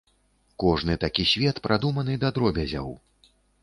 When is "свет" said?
1.33-1.63